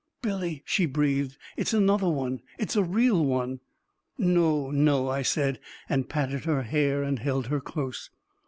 [0.23, 1.33] 44 Billy!" she breathed.
[1.57, 3.57] 44 It's another one— it's a real one..•"
[4.17, 8.09] 44 No, no I" I said, and patted her hair and held her close.